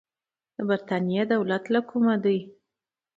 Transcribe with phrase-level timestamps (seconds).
[0.55, 2.39] د برتانیې دولت له کومه دی.